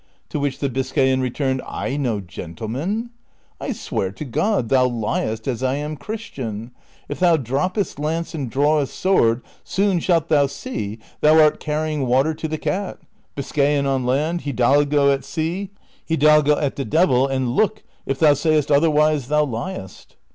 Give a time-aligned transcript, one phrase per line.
[0.29, 3.03] To which the Biscayan returned," I no gentleman!
[3.03, 3.09] ^—
[3.67, 6.71] I swear to God thou liest as I am Christian:
[7.07, 12.07] if thou di'oppest lance and drawest sword, soon shalt thou see thou art car rying
[12.07, 13.03] water to the cat:^
[13.37, 15.69] Biscayan on land, hidalgo at sea,
[16.09, 20.15] hidalgo at the devil, and look, if thou sayest otherwise thou liest."